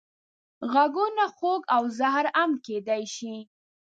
[0.73, 3.35] غږونه خوږ او زهر هم کېدای شي